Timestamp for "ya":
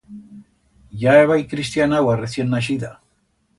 1.01-1.11